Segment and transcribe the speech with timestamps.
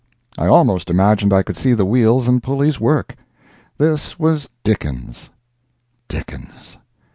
[0.35, 3.13] I almost imagined I could see the wheels and pulleys work.
[3.77, 6.79] This was Dickens—Dickens.